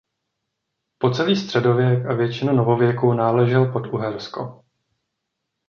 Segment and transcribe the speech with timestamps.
[0.97, 4.63] Po celý středověk a většinu novověku náležel pod Uhersko.